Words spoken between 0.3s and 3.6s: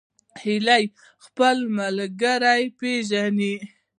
هیلۍ خپل ملګري پیژني